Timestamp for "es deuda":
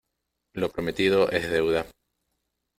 1.29-1.85